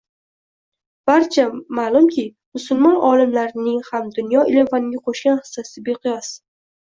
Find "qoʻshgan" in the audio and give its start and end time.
5.11-5.39